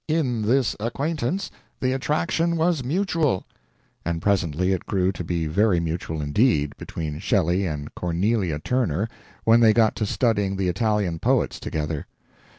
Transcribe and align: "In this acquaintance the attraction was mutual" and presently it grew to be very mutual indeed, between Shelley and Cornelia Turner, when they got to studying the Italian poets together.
"In 0.07 0.41
this 0.41 0.75
acquaintance 0.79 1.51
the 1.79 1.91
attraction 1.91 2.57
was 2.57 2.83
mutual" 2.83 3.45
and 4.03 4.19
presently 4.19 4.73
it 4.73 4.87
grew 4.87 5.11
to 5.11 5.23
be 5.23 5.45
very 5.45 5.79
mutual 5.79 6.23
indeed, 6.23 6.75
between 6.77 7.19
Shelley 7.19 7.67
and 7.67 7.93
Cornelia 7.93 8.57
Turner, 8.57 9.07
when 9.43 9.59
they 9.59 9.73
got 9.73 9.95
to 9.97 10.07
studying 10.07 10.55
the 10.57 10.69
Italian 10.69 11.19
poets 11.19 11.59
together. 11.59 12.07